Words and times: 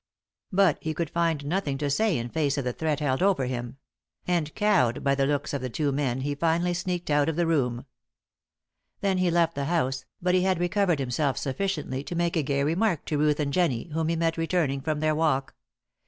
But 0.51 0.79
he 0.81 0.95
could 0.95 1.11
find 1.11 1.45
nothing 1.45 1.77
to 1.77 1.87
say 1.87 2.17
in 2.17 2.29
face 2.29 2.57
of 2.57 2.63
the 2.63 2.73
threat 2.73 3.01
held 3.01 3.21
over 3.21 3.45
him; 3.45 3.77
and, 4.25 4.51
cowed 4.55 5.03
by 5.03 5.13
the 5.13 5.27
looks 5.27 5.53
of 5.53 5.61
the 5.61 5.69
two 5.69 5.91
men, 5.91 6.21
he 6.21 6.33
finally 6.33 6.73
sneaked 6.73 7.11
out 7.11 7.29
of 7.29 7.35
the 7.35 7.45
room. 7.45 7.85
Then 9.01 9.19
he 9.19 9.29
left 9.29 9.53
the 9.53 9.65
house, 9.65 10.05
but 10.19 10.33
he 10.33 10.41
had 10.41 10.59
recovered 10.59 10.97
himself 10.97 11.37
sufficiently 11.37 12.03
to 12.05 12.15
make 12.15 12.35
a 12.35 12.41
gay 12.41 12.63
remark 12.63 13.05
to 13.05 13.17
Ruth 13.19 13.39
and 13.39 13.53
Jennie, 13.53 13.89
whom 13.93 14.07
he 14.07 14.15
met 14.15 14.37
returning 14.37 14.81
from 14.81 15.01
their 15.01 15.13
walk. 15.13 15.53